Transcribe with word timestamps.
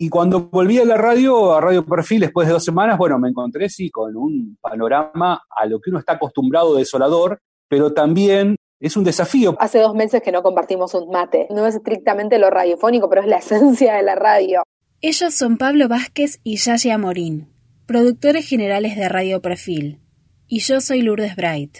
Y 0.00 0.08
cuando 0.10 0.48
volví 0.48 0.78
a 0.78 0.84
la 0.84 0.96
radio, 0.96 1.54
a 1.54 1.60
Radio 1.60 1.84
Perfil, 1.84 2.20
después 2.20 2.46
de 2.46 2.52
dos 2.52 2.64
semanas, 2.64 2.96
bueno, 2.96 3.18
me 3.18 3.28
encontré 3.28 3.68
sí 3.68 3.90
con 3.90 4.16
un 4.16 4.56
panorama 4.60 5.42
a 5.50 5.66
lo 5.66 5.80
que 5.80 5.90
uno 5.90 5.98
está 5.98 6.12
acostumbrado 6.12 6.76
desolador, 6.76 7.40
pero 7.68 7.92
también 7.92 8.54
es 8.78 8.96
un 8.96 9.02
desafío. 9.02 9.56
Hace 9.58 9.80
dos 9.80 9.96
meses 9.96 10.22
que 10.22 10.30
no 10.30 10.44
compartimos 10.44 10.94
un 10.94 11.10
mate. 11.10 11.48
No 11.50 11.66
es 11.66 11.74
estrictamente 11.74 12.38
lo 12.38 12.48
radiofónico, 12.48 13.08
pero 13.08 13.22
es 13.22 13.26
la 13.26 13.36
esencia 13.38 13.94
de 13.94 14.04
la 14.04 14.14
radio. 14.14 14.62
Ellos 15.00 15.34
son 15.34 15.58
Pablo 15.58 15.88
Vázquez 15.88 16.38
y 16.44 16.58
Yaya 16.58 16.96
Morín, 16.96 17.48
productores 17.86 18.48
generales 18.48 18.96
de 18.96 19.08
Radio 19.08 19.42
Perfil. 19.42 20.00
Y 20.46 20.60
yo 20.60 20.80
soy 20.80 21.02
Lourdes 21.02 21.34
Bright. 21.34 21.78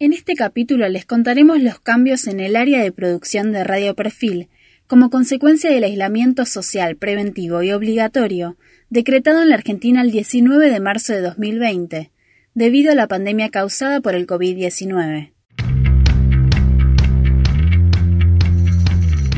En 0.00 0.12
este 0.12 0.34
capítulo 0.34 0.88
les 0.88 1.06
contaremos 1.06 1.60
los 1.60 1.78
cambios 1.78 2.26
en 2.26 2.40
el 2.40 2.56
área 2.56 2.82
de 2.82 2.90
producción 2.90 3.52
de 3.52 3.62
Radio 3.62 3.94
Perfil 3.94 4.48
como 4.90 5.08
consecuencia 5.08 5.70
del 5.70 5.84
aislamiento 5.84 6.44
social 6.44 6.96
preventivo 6.96 7.62
y 7.62 7.70
obligatorio 7.70 8.56
decretado 8.88 9.40
en 9.40 9.50
la 9.50 9.54
Argentina 9.54 10.02
el 10.02 10.10
19 10.10 10.68
de 10.68 10.80
marzo 10.80 11.12
de 11.12 11.20
2020, 11.20 12.10
debido 12.54 12.90
a 12.90 12.96
la 12.96 13.06
pandemia 13.06 13.50
causada 13.50 14.00
por 14.00 14.16
el 14.16 14.26
COVID-19. 14.26 15.32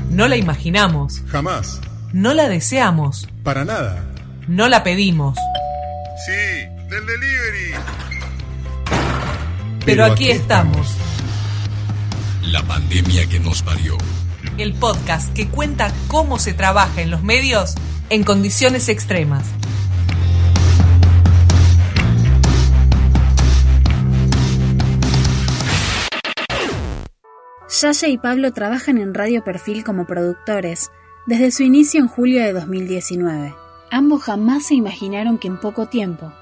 No 0.08 0.26
la 0.26 0.38
imaginamos. 0.38 1.22
Jamás. 1.26 1.82
No 2.14 2.32
la 2.32 2.48
deseamos. 2.48 3.28
Para 3.42 3.66
nada. 3.66 4.06
No 4.48 4.70
la 4.70 4.82
pedimos. 4.82 5.36
Sí, 6.24 6.32
del 6.88 7.06
delivery. 7.06 7.74
Pero, 9.84 10.06
aquí 10.06 10.30
estamos. 10.30 10.96
La 12.40 12.62
pandemia 12.62 13.26
que 13.28 13.38
nos 13.38 13.62
parió 13.62 13.98
el 14.62 14.74
podcast 14.74 15.32
que 15.34 15.48
cuenta 15.48 15.92
cómo 16.08 16.38
se 16.38 16.54
trabaja 16.54 17.02
en 17.02 17.10
los 17.10 17.22
medios 17.22 17.74
en 18.10 18.24
condiciones 18.24 18.88
extremas. 18.88 19.44
Yaya 27.80 28.08
y 28.08 28.18
Pablo 28.18 28.52
trabajan 28.52 28.98
en 28.98 29.14
Radio 29.14 29.42
Perfil 29.42 29.82
como 29.82 30.06
productores 30.06 30.90
desde 31.26 31.50
su 31.50 31.64
inicio 31.64 32.00
en 32.00 32.08
julio 32.08 32.42
de 32.42 32.52
2019. 32.52 33.54
Ambos 33.90 34.22
jamás 34.22 34.66
se 34.66 34.74
imaginaron 34.74 35.38
que 35.38 35.48
en 35.48 35.58
poco 35.58 35.86
tiempo 35.86 36.32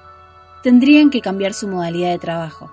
tendrían 0.63 1.09
que 1.09 1.23
cambiar 1.23 1.55
su 1.55 1.69
modalidad 1.69 2.11
de 2.11 2.19
trabajo. 2.19 2.71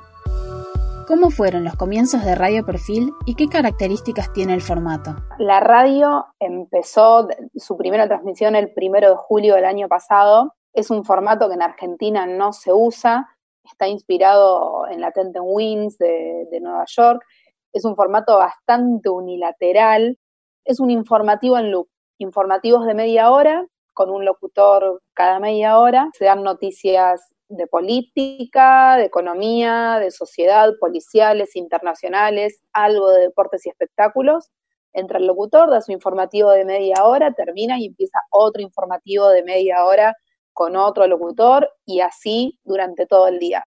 ¿Cómo 1.08 1.30
fueron 1.30 1.64
los 1.64 1.78
comienzos 1.78 2.26
de 2.26 2.36
Radio 2.36 2.66
Perfil 2.66 3.14
y 3.26 3.36
qué 3.36 3.48
características 3.48 4.34
tiene 4.34 4.54
el 4.54 4.62
formato? 4.62 5.16
La 5.38 5.62
radio 5.62 6.26
empezó 6.38 7.30
su 7.56 7.78
primera 7.78 8.10
transmisión 8.10 8.58
el 8.58 8.74
primero 8.74 9.12
de 9.12 9.16
julio 9.16 9.56
del 9.56 9.64
año 9.64 9.88
pasado. 9.88 10.54
Es 10.74 10.92
un 10.92 11.06
formato 11.06 11.48
que 11.48 11.54
en 11.54 11.62
Argentina 11.62 12.28
no 12.28 12.52
se 12.52 12.74
usa, 12.74 13.26
está 13.64 13.88
inspirado 13.88 14.86
en 14.90 15.00
la 15.00 15.12
Tenten 15.12 15.44
Winds 15.46 15.98
de, 15.98 16.46
de 16.52 16.60
Nueva 16.60 16.84
York. 16.88 17.24
Es 17.72 17.86
un 17.86 17.96
formato 17.96 18.38
bastante 18.38 19.08
unilateral. 19.08 20.20
Es 20.66 20.82
un 20.82 20.90
informativo 20.90 21.58
en 21.58 21.72
loop, 21.72 21.88
informativos 22.18 22.86
de 22.86 22.96
media 22.96 23.32
hora 23.32 23.66
con 23.94 24.10
un 24.10 24.26
locutor 24.26 25.02
cada 25.14 25.40
media 25.40 25.80
hora. 25.80 26.10
Se 26.18 26.26
dan 26.26 26.44
noticias 26.44 27.34
de 27.50 27.68
política, 27.68 28.98
de 28.98 29.06
economía, 29.06 30.00
de 30.00 30.12
sociedad, 30.12 30.74
policiales, 30.80 31.56
internacionales, 31.56 32.62
algo 32.74 33.10
de 33.12 33.22
deportes 33.22 33.66
y 33.66 33.70
espectáculos. 33.70 34.50
Entra 34.94 35.20
el 35.20 35.28
locutor, 35.28 35.70
da 35.70 35.82
su 35.82 35.92
informativo 35.92 36.52
de 36.52 36.66
media 36.66 37.04
hora, 37.04 37.34
termina 37.34 37.80
y 37.80 37.86
empieza 37.86 38.20
otro 38.32 38.62
informativo 38.62 39.30
de 39.30 39.44
media 39.44 39.86
hora 39.86 40.16
con 40.54 40.76
otro 40.76 41.06
locutor 41.08 41.70
y 41.86 42.02
así 42.02 42.60
durante 42.64 43.06
todo 43.06 43.28
el 43.28 43.40
día. 43.40 43.64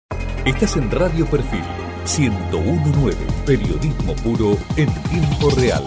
Estás 0.46 0.76
en 0.78 0.90
Radio 0.90 1.26
Perfil 1.30 1.62
1019, 2.18 3.16
periodismo 3.46 4.14
puro 4.24 4.58
en 4.76 4.88
tiempo 5.10 5.50
real. 5.56 5.84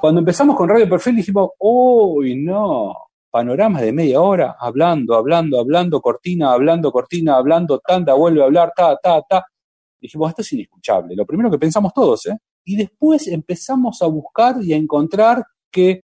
Cuando 0.00 0.20
empezamos 0.20 0.56
con 0.56 0.68
Radio 0.68 0.88
Perfil 0.88 1.16
dijimos, 1.16 1.50
uy, 1.58 2.36
no, 2.36 2.94
panoramas 3.32 3.80
de 3.80 3.92
media 3.92 4.20
hora, 4.20 4.56
hablando, 4.60 5.16
hablando, 5.16 5.58
hablando, 5.58 6.02
cortina, 6.02 6.52
hablando, 6.52 6.92
cortina, 6.92 7.36
hablando, 7.36 7.80
tanda, 7.80 8.12
vuelve 8.12 8.42
a 8.42 8.44
hablar, 8.44 8.72
ta, 8.76 8.96
ta, 9.02 9.22
ta. 9.22 9.44
Dijimos, 9.98 10.28
esto 10.28 10.42
es 10.42 10.52
inescuchable. 10.52 11.16
Lo 11.16 11.24
primero 11.24 11.50
que 11.50 11.58
pensamos 11.58 11.94
todos, 11.94 12.26
¿eh? 12.26 12.36
Y 12.64 12.76
después 12.76 13.26
empezamos 13.26 14.02
a 14.02 14.06
buscar 14.06 14.56
y 14.62 14.74
a 14.74 14.76
encontrar 14.76 15.44
que 15.70 16.02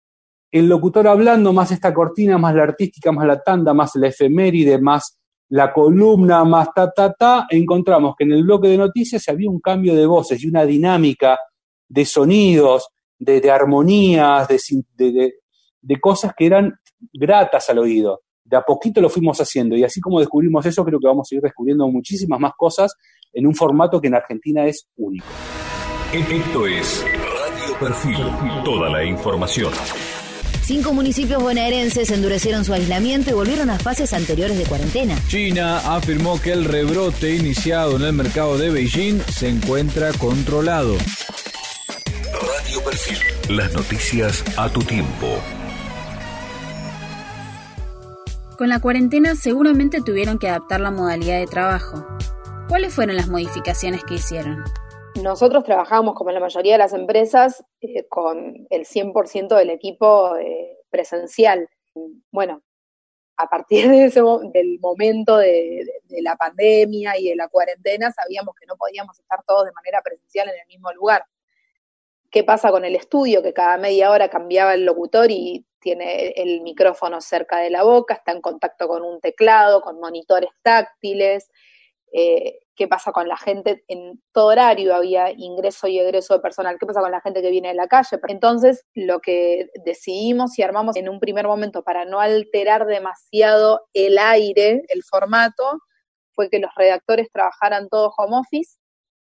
el 0.52 0.68
locutor 0.69 1.08
hablando, 1.08 1.52
más 1.52 1.72
esta 1.72 1.94
cortina, 1.94 2.38
más 2.38 2.53
la 2.53 2.64
artística, 2.64 3.12
más 3.12 3.25
la 3.25 3.41
tanda, 3.41 3.74
más 3.74 3.96
la 3.96 4.08
efeméride, 4.08 4.78
más 4.80 5.18
la 5.50 5.74
columna, 5.74 6.44
más 6.44 6.69
ta, 6.75 6.91
ta, 6.91 7.12
ta, 7.12 7.47
encontramos 7.50 8.16
que 8.16 8.24
en 8.24 8.34
el 8.34 8.44
bloque 8.44 8.68
de 8.68 8.78
noticias 8.78 9.28
había 9.30 9.50
un 9.50 9.59
cambio 9.59 9.96
de 9.96 10.06
voces 10.06 10.44
y 10.44 10.47
una 10.47 10.64
dinámica 10.64 11.38
de 11.90 12.06
sonidos, 12.06 12.88
de, 13.18 13.50
armonías, 13.50 14.47
de, 14.47 15.34
de 15.81 16.00
cosas 16.00 16.34
que 16.38 16.46
eran 16.46 16.80
gratas 17.14 17.70
al 17.70 17.80
oído. 17.80 18.22
De 18.44 18.56
a 18.56 18.62
poquito 18.62 19.02
lo 19.02 19.10
fuimos 19.10 19.40
haciendo 19.42 19.76
y 19.76 19.84
así 19.84 20.00
como 20.00 20.20
descubrimos 20.20 20.66
eso, 20.66 20.86
creo 20.86 21.00
que 21.00 21.08
vamos 21.08 21.28
a 21.32 21.36
ir 21.36 21.42
descubriendo 21.42 21.88
muchísimas 21.88 22.40
más 22.40 22.54
cosas 22.56 22.94
en 23.34 23.48
un 23.48 23.56
formato 23.56 24.00
que 24.00 24.08
en 24.08 24.16
Argentina 24.16 24.66
es 24.66 24.88
único. 24.98 25.26
Esto 26.14 26.68
es 26.68 27.04
Radio 27.04 27.80
Perfil, 27.80 28.64
toda 28.64 28.90
la 28.90 29.04
información. 29.04 29.74
Cinco 30.66 30.94
municipios 30.94 31.44
bonaerenses 31.44 32.10
endurecieron 32.10 32.66
su 32.66 32.74
aislamiento 32.74 33.30
y 33.30 33.34
volvieron 33.34 33.70
a 33.70 33.78
fases 33.78 34.14
anteriores 34.14 34.58
de 34.58 34.64
cuarentena. 34.64 35.16
China 35.28 35.96
afirmó 35.96 36.42
que 36.42 36.54
el 36.54 36.66
rebrote 36.66 37.36
iniciado 37.36 37.98
en 37.98 38.02
el 38.02 38.14
mercado 38.14 38.58
de 38.58 38.72
Beijing 38.72 39.20
se 39.28 39.50
encuentra 39.50 40.12
controlado. 40.14 40.96
Radio 42.34 42.84
Perfil, 42.84 43.18
las 43.56 43.74
noticias 43.74 44.44
a 44.58 44.68
tu 44.70 44.80
tiempo. 44.80 45.40
Con 48.58 48.70
la 48.70 48.80
cuarentena 48.80 49.36
seguramente 49.36 50.00
tuvieron 50.02 50.40
que 50.40 50.48
adaptar 50.48 50.80
la 50.80 50.90
modalidad 50.90 51.40
de 51.40 51.46
trabajo. 51.46 52.08
¿Cuáles 52.70 52.94
fueron 52.94 53.18
las 53.18 53.28
modificaciones 53.28 54.06
que 54.06 54.14
hicieron? 54.14 54.64
Nosotros 55.22 55.66
trabajamos, 55.66 56.16
como 56.16 56.32
la 56.32 56.40
mayoría 56.40 56.74
de 56.74 56.78
las 56.78 56.94
empresas, 56.94 57.66
eh, 57.82 58.08
con 58.08 58.66
el 58.70 58.86
100% 58.86 59.58
del 59.58 59.72
equipo 59.72 60.38
eh, 60.38 60.78
presencial. 60.90 61.68
Bueno, 62.32 62.62
a 63.36 63.50
partir 63.50 63.90
de 63.90 64.06
ese, 64.06 64.22
del 64.54 64.80
momento 64.80 65.38
de, 65.38 65.86
de, 66.04 66.22
la 66.22 66.38
pandemia 66.38 67.20
y 67.20 67.28
de 67.28 67.36
la 67.36 67.50
cuarentena, 67.50 68.14
sabíamos 68.14 68.56
que 68.56 68.68
no 68.68 68.78
podíamos 68.78 69.20
estar 69.20 69.44
todos 69.46 69.66
de 69.66 69.74
manera 69.74 70.02
presencial 70.02 70.48
en 70.48 70.56
el 70.62 70.68
mismo 70.68 70.94
lugar. 70.94 71.26
¿Qué 72.32 72.46
pasa 72.46 72.72
con 72.72 72.86
el 72.86 72.96
estudio? 72.96 73.44
Que 73.44 73.52
cada 73.52 73.78
media 73.78 74.12
hora 74.12 74.30
cambiaba 74.30 74.74
el 74.76 74.86
locutor 74.86 75.30
y 75.30 75.66
tiene 75.85 76.29
el 76.35 76.62
micrófono 76.62 77.22
cerca 77.22 77.59
de 77.59 77.69
la 77.69 77.84
boca, 77.84 78.16
está 78.16 78.31
en 78.31 78.41
contacto 78.41 78.88
con 78.88 79.03
un 79.03 79.22
teclado, 79.22 79.81
con 79.81 80.00
monitores 80.00 80.50
táctiles. 80.63 81.51
Eh, 82.12 82.57
¿Qué 82.75 82.88
pasa 82.88 83.12
con 83.12 83.28
la 83.28 83.38
gente? 83.38 83.84
En 83.88 84.19
todo 84.31 84.47
horario 84.47 84.96
había 84.96 85.29
ingreso 85.29 85.88
y 85.88 86.00
egreso 86.00 86.34
de 86.34 86.40
personal. 86.40 86.78
¿Qué 86.79 86.88
pasa 86.88 87.01
con 87.01 87.12
la 87.12 87.22
gente 87.22 87.44
que 87.44 87.51
viene 87.51 87.68
de 87.68 87.75
la 87.75 87.88
calle? 87.88 88.19
Entonces, 88.29 88.84
lo 88.96 89.19
que 89.19 89.69
decidimos 89.85 90.57
y 90.57 90.63
armamos 90.63 90.96
en 90.96 91.07
un 91.07 91.19
primer 91.19 91.46
momento 91.46 91.84
para 91.84 92.03
no 92.03 92.19
alterar 92.19 92.88
demasiado 92.88 93.85
el 93.94 94.17
aire, 94.17 94.81
el 94.88 95.03
formato, 95.03 95.81
fue 96.34 96.50
que 96.50 96.57
los 96.57 96.72
redactores 96.75 97.28
trabajaran 97.31 97.90
todos 97.90 98.12
home 98.17 98.38
office, 98.38 98.79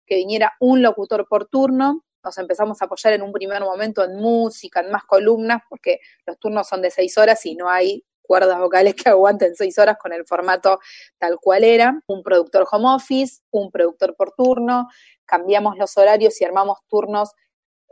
que 0.04 0.16
viniera 0.16 0.52
un 0.58 0.82
locutor 0.82 1.28
por 1.28 1.46
turno, 1.46 2.02
nos 2.22 2.38
empezamos 2.38 2.80
a 2.80 2.84
apoyar 2.84 3.14
en 3.14 3.22
un 3.22 3.32
primer 3.32 3.62
momento 3.62 4.04
en 4.04 4.16
música, 4.16 4.80
en 4.80 4.90
más 4.90 5.04
columnas, 5.04 5.62
porque 5.68 6.00
los 6.26 6.38
turnos 6.38 6.68
son 6.68 6.82
de 6.82 6.90
seis 6.90 7.16
horas 7.18 7.44
y 7.46 7.54
no 7.54 7.68
hay 7.68 8.04
cuerdas 8.22 8.60
vocales 8.60 8.94
que 8.94 9.08
aguanten 9.10 9.56
seis 9.56 9.78
horas 9.78 9.96
con 9.98 10.12
el 10.12 10.24
formato 10.24 10.78
tal 11.18 11.38
cual 11.40 11.64
era. 11.64 12.00
Un 12.06 12.22
productor 12.22 12.66
home 12.70 12.94
office, 12.94 13.40
un 13.50 13.70
productor 13.70 14.14
por 14.16 14.32
turno, 14.32 14.88
cambiamos 15.24 15.76
los 15.78 15.96
horarios 15.96 16.40
y 16.40 16.44
armamos 16.44 16.78
turnos. 16.88 17.32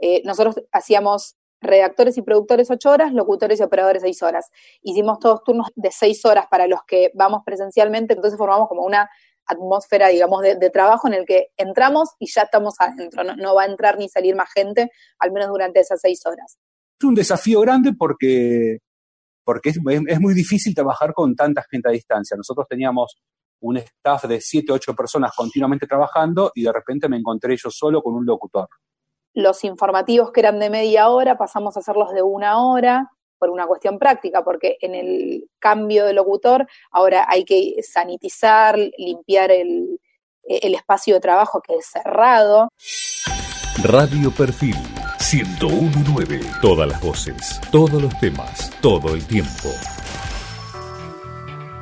Eh, 0.00 0.22
nosotros 0.24 0.62
hacíamos 0.70 1.36
redactores 1.60 2.16
y 2.16 2.22
productores 2.22 2.70
ocho 2.70 2.90
horas, 2.90 3.12
locutores 3.12 3.58
y 3.58 3.62
operadores 3.64 4.02
seis 4.02 4.22
horas. 4.22 4.50
Hicimos 4.82 5.18
todos 5.18 5.42
turnos 5.42 5.68
de 5.74 5.90
seis 5.90 6.24
horas 6.24 6.46
para 6.48 6.68
los 6.68 6.80
que 6.86 7.10
vamos 7.14 7.42
presencialmente, 7.44 8.14
entonces 8.14 8.38
formamos 8.38 8.68
como 8.68 8.82
una 8.82 9.10
atmósfera, 9.48 10.08
digamos, 10.08 10.42
de, 10.42 10.70
trabajo 10.70 11.08
en 11.08 11.14
el 11.14 11.26
que 11.26 11.48
entramos 11.56 12.10
y 12.18 12.30
ya 12.30 12.42
estamos 12.42 12.74
adentro, 12.78 13.24
no, 13.24 13.54
va 13.54 13.62
a 13.62 13.66
entrar 13.66 13.98
ni 13.98 14.08
salir 14.08 14.36
más 14.36 14.52
gente, 14.52 14.90
al 15.18 15.32
menos 15.32 15.48
durante 15.48 15.80
esas 15.80 16.00
seis 16.00 16.24
horas. 16.26 16.58
Es 17.00 17.04
un 17.04 17.14
desafío 17.14 17.60
grande 17.60 17.92
porque, 17.98 18.78
porque 19.44 19.70
es, 19.70 19.78
es 20.06 20.20
muy 20.20 20.34
difícil 20.34 20.74
trabajar 20.74 21.12
con 21.14 21.34
tanta 21.34 21.64
gente 21.70 21.88
a 21.88 21.92
distancia. 21.92 22.36
Nosotros 22.36 22.66
teníamos 22.68 23.16
un 23.60 23.78
staff 23.78 24.24
de 24.24 24.40
siete, 24.40 24.72
ocho 24.72 24.94
personas 24.94 25.32
continuamente 25.34 25.86
trabajando 25.86 26.52
y 26.54 26.62
de 26.62 26.72
repente 26.72 27.08
me 27.08 27.16
encontré 27.16 27.56
yo 27.56 27.70
solo 27.70 28.02
con 28.02 28.14
un 28.14 28.24
locutor. 28.24 28.68
Los 29.34 29.64
informativos 29.64 30.32
que 30.32 30.40
eran 30.40 30.58
de 30.58 30.70
media 30.70 31.08
hora 31.10 31.38
pasamos 31.38 31.76
a 31.76 31.80
hacerlos 31.80 32.12
de 32.12 32.22
una 32.22 32.64
hora, 32.64 33.10
por 33.38 33.50
una 33.50 33.66
cuestión 33.66 33.98
práctica, 33.98 34.42
porque 34.42 34.76
en 34.80 34.94
el 34.94 35.48
cambio 35.58 36.04
de 36.04 36.12
locutor 36.12 36.66
ahora 36.90 37.26
hay 37.28 37.44
que 37.44 37.76
sanitizar, 37.82 38.78
limpiar 38.98 39.50
el, 39.50 40.00
el 40.44 40.74
espacio 40.74 41.14
de 41.14 41.20
trabajo 41.20 41.60
que 41.60 41.74
es 41.74 41.86
cerrado. 41.86 42.68
Radio 43.82 44.32
Perfil 44.32 44.76
1019. 45.30 46.40
Todas 46.62 46.88
las 46.88 47.02
voces, 47.02 47.60
todos 47.70 48.00
los 48.00 48.18
temas, 48.18 48.70
todo 48.80 49.14
el 49.14 49.26
tiempo. 49.26 49.68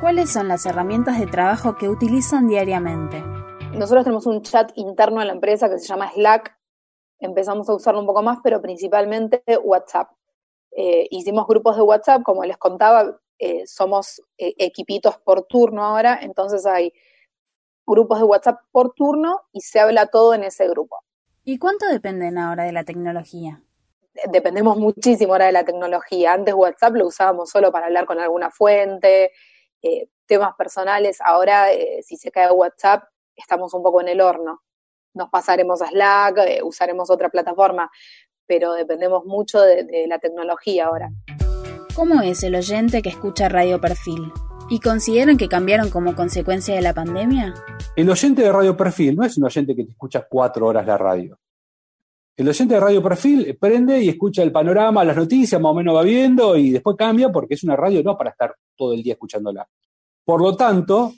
¿Cuáles 0.01 0.31
son 0.31 0.47
las 0.47 0.65
herramientas 0.65 1.19
de 1.19 1.25
trabajo 1.27 1.75
que 1.75 1.89
utilizan 1.89 2.47
diariamente? 2.47 3.23
Nosotros 3.73 4.03
tenemos 4.03 4.27
un 4.27 4.41
chat 4.41 4.71
interno 4.75 5.21
en 5.21 5.27
la 5.27 5.33
empresa 5.33 5.69
que 5.69 5.79
se 5.79 5.87
llama 5.87 6.11
Slack. 6.11 6.55
Empezamos 7.19 7.69
a 7.69 7.73
usarlo 7.73 8.01
un 8.01 8.05
poco 8.05 8.21
más, 8.21 8.39
pero 8.43 8.61
principalmente 8.61 9.41
WhatsApp. 9.63 10.09
Eh, 10.79 11.07
hicimos 11.09 11.47
grupos 11.47 11.75
de 11.75 11.81
WhatsApp, 11.81 12.21
como 12.21 12.43
les 12.43 12.55
contaba, 12.55 13.19
eh, 13.39 13.65
somos 13.65 14.21
eh, 14.37 14.53
equipitos 14.59 15.17
por 15.17 15.47
turno 15.47 15.83
ahora, 15.83 16.19
entonces 16.21 16.67
hay 16.67 16.93
grupos 17.83 18.19
de 18.19 18.25
WhatsApp 18.25 18.59
por 18.71 18.93
turno 18.93 19.41
y 19.51 19.61
se 19.61 19.79
habla 19.79 20.05
todo 20.05 20.35
en 20.35 20.43
ese 20.43 20.67
grupo. 20.67 21.03
¿Y 21.43 21.57
cuánto 21.57 21.87
dependen 21.87 22.37
ahora 22.37 22.65
de 22.65 22.73
la 22.73 22.83
tecnología? 22.83 23.59
Dependemos 24.31 24.77
muchísimo 24.77 25.33
ahora 25.33 25.47
de 25.47 25.53
la 25.53 25.65
tecnología. 25.65 26.33
Antes 26.33 26.53
WhatsApp 26.53 26.93
lo 26.93 27.07
usábamos 27.07 27.49
solo 27.49 27.71
para 27.71 27.87
hablar 27.87 28.05
con 28.05 28.19
alguna 28.19 28.51
fuente, 28.51 29.31
temas 30.27 30.53
personales. 30.55 31.17
Ahora, 31.21 31.69
si 32.03 32.17
se 32.17 32.29
cae 32.29 32.51
WhatsApp, 32.51 33.03
estamos 33.35 33.73
un 33.73 33.81
poco 33.81 34.01
en 34.01 34.09
el 34.09 34.21
horno. 34.21 34.61
Nos 35.13 35.29
pasaremos 35.29 35.81
a 35.81 35.87
Slack, 35.87 36.63
usaremos 36.63 37.09
otra 37.09 37.29
plataforma, 37.29 37.89
pero 38.47 38.73
dependemos 38.73 39.25
mucho 39.25 39.61
de, 39.61 40.05
la 40.07 40.19
tecnología 40.19 40.85
ahora. 40.85 41.11
¿Cómo 41.93 42.21
es 42.21 42.43
el 42.43 42.55
oyente 42.55 43.01
que 43.01 43.09
escucha 43.09 43.49
Radio 43.49 43.79
Perfil? 43.81 44.31
¿Y 44.69 44.79
consideran 44.79 45.37
que 45.37 45.47
cambiaron 45.47 45.89
como 45.89 46.15
consecuencia 46.15 46.75
de 46.75 46.81
la 46.81 46.93
pandemia? 46.93 47.53
El 47.95 48.09
oyente 48.09 48.41
de 48.41 48.51
Radio 48.51 48.75
Perfil 48.75 49.15
no 49.15 49.23
es 49.23 49.37
un 49.37 49.45
oyente 49.45 49.75
que 49.75 49.83
te 49.83 49.91
escucha 49.91 50.25
cuatro 50.29 50.67
horas 50.67 50.85
la 50.85 50.97
radio. 50.97 51.37
El 52.35 52.47
oyente 52.47 52.75
de 52.75 52.79
Radio 52.79 53.01
Perfil 53.01 53.57
prende 53.59 53.99
y 54.03 54.09
escucha 54.09 54.43
el 54.43 54.51
panorama, 54.51 55.03
las 55.03 55.17
noticias, 55.17 55.59
más 55.59 55.71
o 55.71 55.75
menos 55.75 55.95
va 55.95 56.03
viendo 56.03 56.55
y 56.55 56.69
después 56.69 56.95
cambia 56.95 57.31
porque 57.31 57.55
es 57.55 57.63
una 57.63 57.75
radio 57.75 58.03
no 58.03 58.15
para 58.15 58.29
estar 58.29 58.55
todo 58.75 58.93
el 58.93 59.01
día 59.01 59.13
escuchándola. 59.13 59.67
Por 60.23 60.41
lo 60.41 60.55
tanto, 60.55 61.13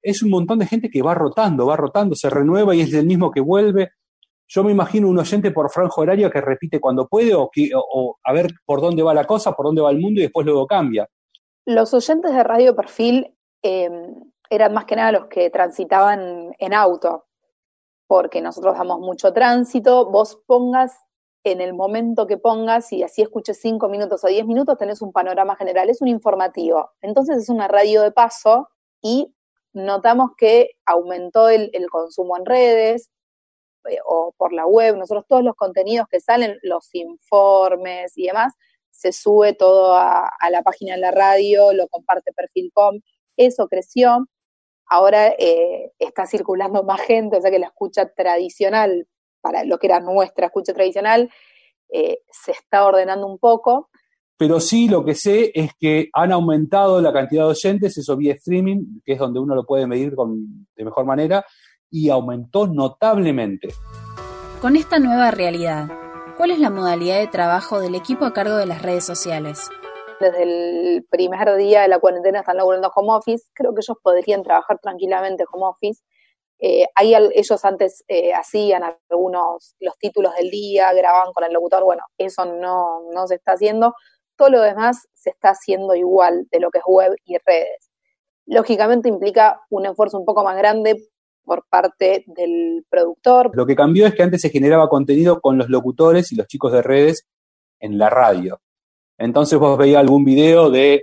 es 0.00 0.22
un 0.22 0.30
montón 0.30 0.58
de 0.58 0.66
gente 0.66 0.88
que 0.88 1.02
va 1.02 1.14
rotando, 1.14 1.66
va 1.66 1.76
rotando, 1.76 2.14
se 2.14 2.30
renueva 2.30 2.74
y 2.74 2.80
es 2.80 2.92
el 2.94 3.06
mismo 3.06 3.30
que 3.30 3.40
vuelve. 3.40 3.92
Yo 4.48 4.62
me 4.64 4.72
imagino 4.72 5.08
un 5.08 5.18
oyente 5.18 5.50
por 5.50 5.70
franja 5.70 6.00
horaria 6.00 6.30
que 6.30 6.40
repite 6.40 6.80
cuando 6.80 7.08
puede 7.08 7.34
o, 7.34 7.48
que, 7.50 7.70
o, 7.74 8.18
a 8.22 8.32
ver 8.32 8.50
por 8.66 8.80
dónde 8.80 9.02
va 9.02 9.14
la 9.14 9.24
cosa, 9.24 9.52
por 9.52 9.66
dónde 9.66 9.82
va 9.82 9.90
el 9.90 9.98
mundo 9.98 10.20
y 10.20 10.24
después 10.24 10.44
luego 10.44 10.66
cambia. 10.66 11.08
Los 11.64 11.94
oyentes 11.94 12.32
de 12.32 12.42
Radio 12.42 12.76
Perfil 12.76 13.34
em, 13.62 14.14
eran 14.50 14.74
más 14.74 14.84
que 14.84 14.96
nada 14.96 15.12
los 15.12 15.26
que 15.26 15.48
transitaban 15.48 16.54
en 16.58 16.74
auto, 16.74 17.24
porque 18.06 18.42
nosotros 18.42 18.76
damos 18.76 19.00
mucho 19.00 19.32
tránsito, 19.32 20.10
vos 20.10 20.42
pongas 20.46 20.92
en 21.44 21.60
el 21.60 21.72
momento 21.72 22.26
que 22.26 22.36
pongas 22.36 22.92
y 22.92 23.02
así 23.02 23.22
escuches 23.22 23.60
cinco 23.60 23.88
minutos 23.88 24.22
o 24.22 24.28
diez 24.28 24.46
minutos, 24.46 24.76
tenés 24.76 25.02
un 25.02 25.12
panorama 25.12 25.56
general, 25.56 25.88
es 25.88 26.02
un 26.02 26.08
informativo. 26.08 26.90
Entonces 27.00 27.38
es 27.38 27.48
una 27.48 27.68
radio 27.68 28.02
de 28.02 28.12
paso 28.12 28.68
y 29.00 29.34
notamos 29.72 30.32
que 30.36 30.72
aumentó 30.84 31.48
el 31.48 31.70
consumo 31.90 32.36
en 32.36 32.44
redes, 32.44 33.10
o 34.06 34.34
por 34.36 34.52
la 34.52 34.66
web, 34.66 34.96
nosotros 34.96 35.24
todos 35.28 35.42
los 35.42 35.54
contenidos 35.56 36.06
que 36.08 36.20
salen, 36.20 36.58
los 36.62 36.94
informes 36.94 38.12
y 38.16 38.26
demás, 38.26 38.54
se 38.90 39.12
sube 39.12 39.54
todo 39.54 39.94
a, 39.96 40.30
la 40.50 40.62
página 40.62 40.94
de 40.94 41.00
la 41.00 41.10
radio, 41.10 41.72
lo 41.72 41.88
comparte 41.88 42.32
Perfilcom, 42.32 43.00
eso 43.36 43.66
creció, 43.66 44.28
ahora 44.86 45.28
eh, 45.38 45.90
está 45.98 46.26
circulando 46.26 46.84
más 46.84 47.00
gente, 47.00 47.38
o 47.38 47.40
sea 47.40 47.50
que 47.50 47.58
la 47.58 47.66
escucha 47.66 48.12
tradicional, 48.12 49.08
para 49.40 49.64
lo 49.64 49.78
que 49.78 49.88
era 49.88 50.00
nuestra 50.00 50.46
escucha 50.46 50.72
tradicional, 50.72 51.30
eh, 51.88 52.18
se 52.30 52.52
está 52.52 52.86
ordenando 52.86 53.26
un 53.26 53.38
poco. 53.38 53.90
Pero 54.36 54.60
sí 54.60 54.88
lo 54.88 55.04
que 55.04 55.14
sé 55.14 55.50
es 55.54 55.72
que 55.78 56.08
han 56.12 56.32
aumentado 56.32 57.00
la 57.00 57.12
cantidad 57.12 57.44
de 57.44 57.50
oyentes, 57.50 57.96
eso 57.96 58.16
vía 58.16 58.34
streaming, 58.34 59.00
que 59.04 59.12
es 59.14 59.18
donde 59.18 59.40
uno 59.40 59.54
lo 59.54 59.64
puede 59.64 59.86
medir 59.86 60.14
con, 60.14 60.66
de 60.74 60.84
mejor 60.84 61.04
manera, 61.04 61.44
y 61.92 62.08
aumentó 62.08 62.66
notablemente. 62.66 63.68
Con 64.60 64.76
esta 64.76 64.98
nueva 64.98 65.30
realidad, 65.30 65.88
¿cuál 66.36 66.50
es 66.50 66.58
la 66.58 66.70
modalidad 66.70 67.18
de 67.18 67.28
trabajo 67.28 67.80
del 67.80 67.94
equipo 67.94 68.24
a 68.24 68.32
cargo 68.32 68.56
de 68.56 68.66
las 68.66 68.82
redes 68.82 69.04
sociales? 69.04 69.68
Desde 70.18 70.42
el 70.42 71.06
primer 71.10 71.54
día 71.56 71.82
de 71.82 71.88
la 71.88 71.98
cuarentena 71.98 72.40
están 72.40 72.56
laburando 72.56 72.90
home 72.94 73.12
office, 73.12 73.44
creo 73.52 73.74
que 73.74 73.80
ellos 73.80 73.98
podrían 74.02 74.42
trabajar 74.42 74.78
tranquilamente 74.80 75.44
home 75.52 75.66
office. 75.66 76.02
Eh, 76.60 76.86
ellos 77.34 77.64
antes 77.64 78.04
eh, 78.08 78.32
hacían 78.32 78.82
algunos 79.10 79.74
los 79.80 79.98
títulos 79.98 80.34
del 80.36 80.48
día, 80.50 80.92
grababan 80.94 81.32
con 81.32 81.44
el 81.44 81.52
locutor, 81.52 81.84
bueno, 81.84 82.02
eso 82.16 82.46
no, 82.46 83.00
no 83.12 83.26
se 83.26 83.34
está 83.34 83.52
haciendo. 83.52 83.94
Todo 84.36 84.48
lo 84.48 84.60
demás 84.62 85.08
se 85.12 85.30
está 85.30 85.50
haciendo 85.50 85.94
igual 85.94 86.46
de 86.50 86.60
lo 86.60 86.70
que 86.70 86.78
es 86.78 86.84
web 86.86 87.14
y 87.24 87.36
redes. 87.44 87.90
Lógicamente 88.46 89.08
implica 89.08 89.60
un 89.70 89.86
esfuerzo 89.86 90.18
un 90.18 90.24
poco 90.24 90.44
más 90.44 90.56
grande 90.56 90.96
por 91.44 91.64
parte 91.68 92.24
del 92.26 92.84
productor. 92.88 93.50
Lo 93.54 93.66
que 93.66 93.76
cambió 93.76 94.06
es 94.06 94.14
que 94.14 94.22
antes 94.22 94.40
se 94.40 94.50
generaba 94.50 94.88
contenido 94.88 95.40
con 95.40 95.58
los 95.58 95.68
locutores 95.68 96.32
y 96.32 96.36
los 96.36 96.46
chicos 96.46 96.72
de 96.72 96.82
redes 96.82 97.26
en 97.80 97.98
la 97.98 98.08
radio. 98.10 98.60
Entonces 99.18 99.58
vos 99.58 99.76
veías 99.76 100.00
algún 100.00 100.24
video 100.24 100.70
de 100.70 101.02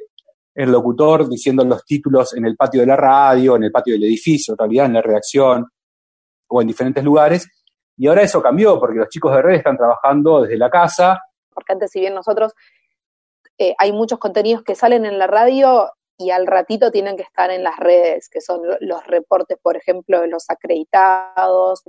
el 0.55 0.71
locutor 0.71 1.29
diciendo 1.29 1.63
los 1.63 1.85
títulos 1.85 2.33
en 2.33 2.45
el 2.45 2.55
patio 2.55 2.81
de 2.81 2.87
la 2.87 2.95
radio, 2.95 3.55
en 3.55 3.63
el 3.63 3.71
patio 3.71 3.93
del 3.93 4.03
edificio, 4.03 4.53
en 4.53 4.57
realidad 4.57 4.85
en 4.87 4.93
la 4.93 5.01
redacción 5.01 5.65
o 6.47 6.61
en 6.61 6.67
diferentes 6.67 7.03
lugares. 7.03 7.47
Y 7.95 8.07
ahora 8.07 8.23
eso 8.23 8.41
cambió 8.41 8.79
porque 8.79 8.99
los 8.99 9.09
chicos 9.09 9.33
de 9.35 9.41
redes 9.41 9.59
están 9.59 9.77
trabajando 9.77 10.41
desde 10.41 10.57
la 10.57 10.69
casa. 10.69 11.21
Porque 11.53 11.73
antes, 11.73 11.91
si 11.91 11.99
bien 11.99 12.13
nosotros 12.13 12.53
eh, 13.57 13.75
hay 13.77 13.91
muchos 13.91 14.19
contenidos 14.19 14.63
que 14.63 14.75
salen 14.75 15.05
en 15.05 15.19
la 15.19 15.27
radio, 15.27 15.91
y 16.19 16.31
al 16.31 16.45
ratito 16.45 16.91
tienen 16.91 17.15
que 17.15 17.23
estar 17.23 17.49
en 17.49 17.63
las 17.63 17.77
redes, 17.77 18.29
que 18.29 18.41
son 18.41 18.61
los 18.81 19.07
reportes, 19.07 19.57
por 19.61 19.77
ejemplo, 19.77 20.19
de 20.19 20.27
los 20.27 20.49
acreditados, 20.49 21.83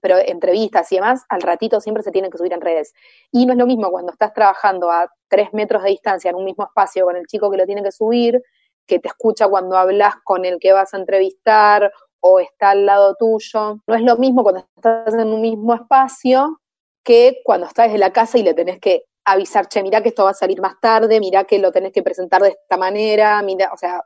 pero 0.00 0.18
entrevistas 0.18 0.90
y 0.90 0.96
demás, 0.96 1.24
al 1.28 1.40
ratito 1.40 1.80
siempre 1.80 2.02
se 2.02 2.10
tienen 2.10 2.30
que 2.30 2.38
subir 2.38 2.52
en 2.52 2.60
redes. 2.60 2.92
Y 3.30 3.46
no 3.46 3.52
es 3.52 3.58
lo 3.58 3.66
mismo 3.66 3.90
cuando 3.90 4.12
estás 4.12 4.34
trabajando 4.34 4.90
a 4.90 5.08
tres 5.28 5.52
metros 5.52 5.84
de 5.84 5.90
distancia 5.90 6.30
en 6.30 6.36
un 6.36 6.44
mismo 6.44 6.64
espacio 6.64 7.04
con 7.04 7.16
el 7.16 7.26
chico 7.26 7.48
que 7.48 7.56
lo 7.56 7.64
tiene 7.64 7.82
que 7.82 7.92
subir, 7.92 8.42
que 8.86 8.98
te 8.98 9.08
escucha 9.08 9.48
cuando 9.48 9.76
hablas 9.76 10.16
con 10.24 10.44
el 10.44 10.58
que 10.58 10.72
vas 10.72 10.92
a 10.92 10.98
entrevistar 10.98 11.92
o 12.18 12.40
está 12.40 12.70
al 12.70 12.86
lado 12.86 13.14
tuyo. 13.16 13.80
No 13.86 13.94
es 13.94 14.02
lo 14.02 14.16
mismo 14.16 14.42
cuando 14.42 14.66
estás 14.76 15.14
en 15.14 15.28
un 15.28 15.40
mismo 15.40 15.74
espacio 15.74 16.60
que 17.04 17.40
cuando 17.44 17.66
estás 17.66 17.92
en 17.92 18.00
la 18.00 18.12
casa 18.12 18.36
y 18.36 18.42
le 18.42 18.52
tenés 18.52 18.80
que 18.80 19.04
avisar, 19.26 19.68
che, 19.68 19.82
mira 19.82 20.02
que 20.02 20.10
esto 20.10 20.24
va 20.24 20.30
a 20.30 20.34
salir 20.34 20.60
más 20.60 20.80
tarde, 20.80 21.20
mira 21.20 21.44
que 21.44 21.58
lo 21.58 21.72
tenés 21.72 21.92
que 21.92 22.02
presentar 22.02 22.42
de 22.42 22.50
esta 22.50 22.76
manera, 22.76 23.42
mira, 23.42 23.70
o 23.72 23.76
sea, 23.76 24.02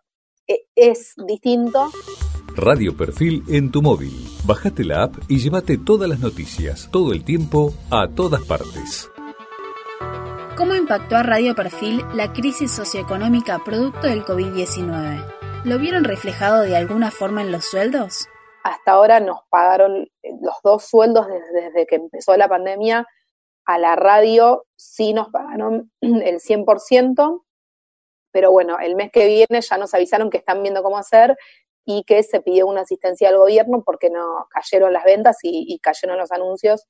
e, 0.46 0.66
es 0.74 1.14
distinto. 1.16 1.90
Radio 2.56 2.96
Perfil 2.96 3.44
en 3.48 3.70
tu 3.70 3.82
móvil. 3.82 4.12
Bájate 4.44 4.82
la 4.84 5.04
app 5.04 5.14
y 5.28 5.38
llévate 5.38 5.78
todas 5.78 6.08
las 6.08 6.18
noticias, 6.18 6.88
todo 6.90 7.12
el 7.12 7.24
tiempo, 7.24 7.72
a 7.90 8.08
todas 8.08 8.42
partes. 8.44 9.08
¿Cómo 10.56 10.74
impactó 10.74 11.16
a 11.16 11.22
Radio 11.22 11.54
Perfil 11.54 12.04
la 12.14 12.32
crisis 12.32 12.72
socioeconómica 12.72 13.60
producto 13.64 14.08
del 14.08 14.24
COVID-19? 14.24 15.24
¿Lo 15.64 15.78
vieron 15.78 16.04
reflejado 16.04 16.62
de 16.62 16.76
alguna 16.76 17.10
forma 17.10 17.42
en 17.42 17.52
los 17.52 17.66
sueldos? 17.66 18.26
Hasta 18.64 18.92
ahora 18.92 19.20
nos 19.20 19.38
pagaron 19.48 20.08
los 20.42 20.54
dos 20.64 20.84
sueldos 20.84 21.26
desde 21.54 21.86
que 21.86 21.96
empezó 21.96 22.36
la 22.36 22.48
pandemia 22.48 23.06
a 23.70 23.78
la 23.78 23.94
radio 23.94 24.66
sí 24.76 25.12
nos 25.12 25.28
pagaron 25.28 25.92
el 26.00 26.40
100%, 26.40 27.44
pero 28.32 28.50
bueno, 28.50 28.78
el 28.80 28.96
mes 28.96 29.10
que 29.12 29.26
viene 29.26 29.60
ya 29.60 29.78
nos 29.78 29.94
avisaron 29.94 30.30
que 30.30 30.38
están 30.38 30.62
viendo 30.62 30.82
cómo 30.82 30.98
hacer 30.98 31.36
y 31.84 32.04
que 32.04 32.22
se 32.22 32.40
pidió 32.40 32.66
una 32.66 32.82
asistencia 32.82 33.28
al 33.28 33.38
gobierno 33.38 33.82
porque 33.84 34.10
no 34.10 34.48
cayeron 34.50 34.92
las 34.92 35.04
ventas 35.04 35.38
y, 35.42 35.78
cayeron 35.80 36.18
los 36.18 36.30
anuncios 36.32 36.86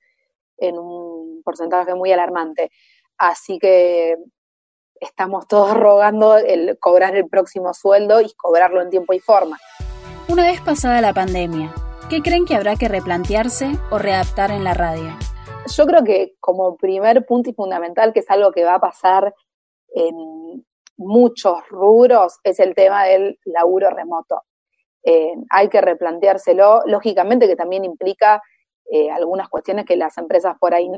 en 0.56 0.78
un 0.78 1.42
porcentaje 1.44 1.94
muy 1.94 2.12
alarmante. 2.12 2.70
Así 3.18 3.58
que 3.58 4.16
estamos 5.00 5.46
todos 5.48 5.74
rogando 5.74 6.36
el 6.36 6.78
cobrar 6.78 7.14
el 7.14 7.28
próximo 7.28 7.72
sueldo 7.74 8.20
y 8.20 8.32
cobrarlo 8.34 8.82
en 8.82 8.90
tiempo 8.90 9.12
y 9.12 9.20
forma. 9.20 9.58
Una 10.28 10.44
vez 10.44 10.60
pasada 10.60 11.00
la 11.00 11.14
pandemia, 11.14 11.74
¿qué 12.08 12.20
creen 12.20 12.44
que 12.44 12.56
habrá 12.56 12.76
que 12.76 12.88
replantearse 12.88 13.72
o 13.90 13.98
readaptar 13.98 14.50
en 14.50 14.64
la 14.64 14.74
radio? 14.74 15.29
Yo 15.66 15.86
creo 15.86 16.04
que 16.04 16.34
como 16.40 16.76
primer 16.76 17.26
punto 17.26 17.50
y 17.50 17.54
fundamental, 17.54 18.12
que 18.12 18.20
es 18.20 18.30
algo 18.30 18.52
que 18.52 18.64
va 18.64 18.74
a 18.74 18.80
pasar 18.80 19.34
en 19.94 20.64
muchos 20.96 21.68
rubros, 21.68 22.38
es 22.44 22.60
el 22.60 22.74
tema 22.74 23.04
del 23.04 23.38
laburo 23.44 23.90
remoto. 23.90 24.42
Eh, 25.02 25.34
hay 25.50 25.68
que 25.68 25.80
replanteárselo, 25.80 26.82
lógicamente 26.86 27.46
que 27.46 27.56
también 27.56 27.84
implica 27.84 28.42
eh, 28.90 29.10
algunas 29.10 29.48
cuestiones 29.48 29.86
que 29.86 29.96
las 29.96 30.18
empresas 30.18 30.56
por 30.58 30.74
ahí 30.74 30.90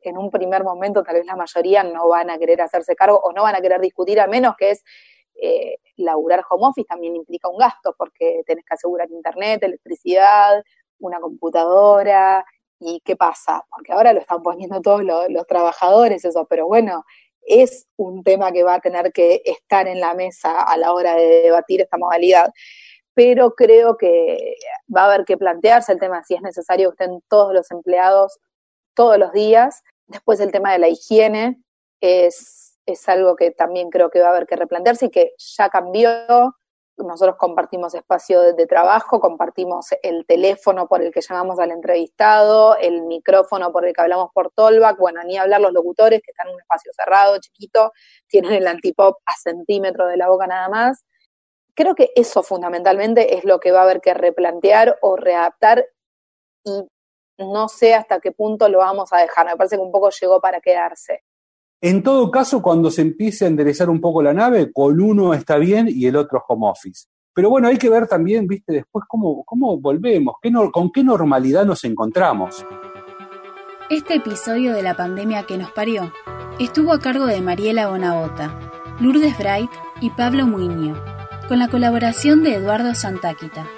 en 0.00 0.18
un 0.18 0.30
primer 0.30 0.62
momento 0.62 1.02
tal 1.02 1.16
vez 1.16 1.26
la 1.26 1.36
mayoría 1.36 1.82
no 1.82 2.08
van 2.08 2.30
a 2.30 2.38
querer 2.38 2.60
hacerse 2.60 2.94
cargo 2.94 3.18
o 3.18 3.32
no 3.32 3.42
van 3.42 3.56
a 3.56 3.60
querer 3.60 3.80
discutir, 3.80 4.20
a 4.20 4.26
menos 4.26 4.54
que 4.56 4.72
es 4.72 4.84
eh, 5.40 5.78
laburar 5.96 6.44
home 6.48 6.66
office 6.66 6.86
también 6.86 7.16
implica 7.16 7.48
un 7.48 7.58
gasto, 7.58 7.94
porque 7.96 8.42
tenés 8.46 8.64
que 8.64 8.74
asegurar 8.74 9.10
internet, 9.10 9.62
electricidad, 9.62 10.62
una 10.98 11.20
computadora, 11.20 12.44
¿y 12.80 13.00
qué 13.04 13.16
pasa? 13.16 13.64
Porque 13.70 13.92
ahora 13.92 14.12
lo 14.12 14.20
están 14.20 14.42
poniendo 14.42 14.80
todos 14.80 15.02
los, 15.02 15.46
trabajadores, 15.46 16.24
eso, 16.24 16.46
pero 16.46 16.66
bueno, 16.66 17.04
es 17.42 17.86
un 17.96 18.22
tema 18.24 18.52
que 18.52 18.62
va 18.64 18.74
a 18.74 18.80
tener 18.80 19.12
que 19.12 19.42
estar 19.44 19.86
en 19.86 20.00
la 20.00 20.14
mesa 20.14 20.62
a 20.62 20.76
la 20.76 20.92
hora 20.92 21.14
de 21.14 21.42
debatir 21.42 21.80
esta 21.80 21.96
modalidad 21.96 22.52
pero 23.14 23.54
creo 23.54 23.96
que 23.96 24.56
va 24.94 25.04
a 25.04 25.06
haber 25.06 25.24
que 25.24 25.38
plantearse 25.38 25.90
el 25.90 25.98
tema 25.98 26.22
si 26.22 26.34
es 26.34 26.42
necesario 26.42 26.90
que 26.90 27.04
estén 27.04 27.22
todos 27.28 27.54
los 27.54 27.70
empleados 27.70 28.38
todos 28.96 29.18
los 29.18 29.32
días. 29.32 29.84
Después 30.08 30.40
el 30.40 30.50
tema 30.50 30.72
de 30.72 30.80
la 30.80 30.88
higiene 30.88 31.62
es, 32.00 32.76
es 32.86 33.08
algo 33.08 33.36
que 33.36 33.52
también 33.52 33.90
creo 33.90 34.10
que 34.10 34.20
va 34.20 34.28
a 34.28 34.30
haber 34.30 34.46
que 34.46 34.56
replantearse 34.56 35.06
y 35.06 35.10
que 35.10 35.32
ya 35.38 35.68
cambió. 35.68 36.10
Nosotros 36.98 37.36
compartimos 37.36 37.94
espacio 37.94 38.40
de, 38.40 38.66
trabajo, 38.66 39.20
compartimos 39.20 39.88
el 40.02 40.24
teléfono 40.26 40.88
por 40.88 41.02
el 41.02 41.12
que 41.12 41.20
llamamos 41.20 41.58
al 41.58 41.70
entrevistado, 41.70 42.76
el 42.76 43.02
micrófono 43.02 43.70
por 43.70 43.86
el 43.86 43.92
que 43.92 44.00
hablamos 44.00 44.30
por 44.32 44.50
Tollback, 44.50 44.98
bueno, 44.98 45.22
ni 45.24 45.36
hablar 45.36 45.60
los 45.60 45.72
locutores 45.72 46.22
que 46.22 46.30
están 46.30 46.48
en 46.48 46.54
un 46.54 46.60
espacio 46.60 46.90
cerrado, 46.94 47.38
chiquito, 47.38 47.92
tienen 48.28 48.52
el 48.52 48.66
antipop 48.66 49.18
a 49.26 49.32
centímetro 49.34 50.06
de 50.06 50.16
la 50.16 50.28
boca 50.28 50.46
nada 50.46 50.68
más 50.68 51.04
creo 51.76 51.94
que 51.94 52.10
eso 52.16 52.42
fundamentalmente 52.42 53.36
es 53.36 53.44
lo 53.44 53.60
que 53.60 53.70
va 53.70 53.80
a 53.80 53.82
haber 53.84 54.00
que 54.00 54.14
replantear 54.14 54.98
o 55.02 55.16
readaptar 55.16 55.86
y 56.64 56.88
no 57.38 57.68
sé 57.68 57.94
hasta 57.94 58.18
qué 58.18 58.32
punto 58.32 58.68
lo 58.68 58.78
vamos 58.78 59.12
a 59.12 59.18
dejar. 59.18 59.46
Me 59.46 59.56
parece 59.56 59.76
que 59.76 59.82
un 59.82 59.92
poco 59.92 60.10
llegó 60.10 60.40
para 60.40 60.60
quedarse. 60.60 61.22
En 61.82 62.02
todo 62.02 62.30
caso, 62.30 62.62
cuando 62.62 62.90
se 62.90 63.02
empiece 63.02 63.44
a 63.44 63.48
enderezar 63.48 63.90
un 63.90 64.00
poco 64.00 64.22
la 64.22 64.32
nave, 64.32 64.72
con 64.72 64.98
uno 64.98 65.34
está 65.34 65.58
bien 65.58 65.88
y 65.90 66.06
el 66.06 66.16
otro 66.16 66.42
home 66.48 66.70
office. 66.70 67.06
Pero 67.34 67.50
bueno, 67.50 67.68
hay 67.68 67.76
que 67.76 67.90
ver 67.90 68.06
también, 68.08 68.46
viste, 68.46 68.72
después 68.72 69.04
cómo, 69.06 69.44
cómo 69.44 69.78
volvemos, 69.78 70.36
qué 70.40 70.50
no, 70.50 70.70
con 70.72 70.90
qué 70.90 71.04
normalidad 71.04 71.66
nos 71.66 71.84
encontramos. 71.84 72.64
Este 73.90 74.14
episodio 74.14 74.72
de 74.72 74.82
la 74.82 74.96
pandemia 74.96 75.42
que 75.42 75.58
nos 75.58 75.70
parió 75.70 76.10
estuvo 76.58 76.94
a 76.94 76.98
cargo 76.98 77.26
de 77.26 77.42
Mariela 77.42 77.88
Bonabota, 77.88 78.58
Lourdes 78.98 79.36
Bright 79.36 79.70
y 80.00 80.08
Pablo 80.10 80.46
Muñoz 80.46 80.98
con 81.46 81.58
la 81.58 81.68
colaboración 81.68 82.42
de 82.42 82.54
Eduardo 82.54 82.94
Santáquita. 82.94 83.68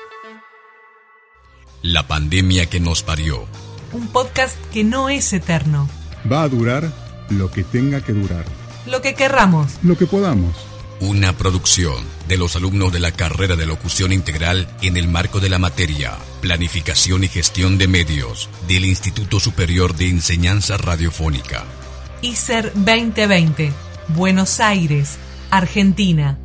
La 1.83 2.07
pandemia 2.07 2.67
que 2.67 2.79
nos 2.79 3.03
parió. 3.03 3.45
Un 3.93 4.07
podcast 4.09 4.57
que 4.73 4.85
no 4.85 5.09
es 5.09 5.33
eterno. 5.33 5.89
Va 6.31 6.43
a 6.43 6.49
durar 6.49 7.08
lo 7.31 7.51
que 7.51 7.65
tenga 7.65 8.01
que 8.01 8.13
durar. 8.13 8.45
Lo 8.87 9.03
que 9.03 9.15
querramos. 9.15 9.73
Lo 9.83 9.97
que 9.97 10.07
podamos. 10.07 10.57
Una 11.01 11.37
producción 11.37 12.05
de 12.27 12.37
los 12.37 12.57
alumnos 12.57 12.93
de 12.93 12.99
la 12.99 13.13
carrera 13.13 13.55
de 13.55 13.67
locución 13.67 14.13
integral 14.13 14.69
en 14.83 14.97
el 14.97 15.09
marco 15.09 15.39
de 15.39 15.49
la 15.49 15.59
materia 15.59 16.19
Planificación 16.41 17.25
y 17.25 17.29
Gestión 17.29 17.79
de 17.79 17.87
Medios 17.87 18.49
del 18.67 18.85
Instituto 18.85 19.39
Superior 19.39 19.95
de 19.95 20.09
Enseñanza 20.09 20.77
Radiofónica. 20.77 21.65
ICER 22.23 22.73
2020, 22.75 23.73
Buenos 24.09 24.59
Aires, 24.59 25.19
Argentina. 25.51 26.39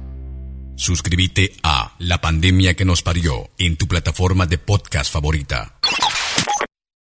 Suscríbete 0.75 1.55
a 1.63 1.95
La 1.99 2.21
Pandemia 2.21 2.75
que 2.75 2.85
nos 2.85 3.01
parió 3.01 3.49
en 3.57 3.77
tu 3.77 3.87
plataforma 3.87 4.45
de 4.45 4.57
podcast 4.57 5.11
favorita. 5.11 5.79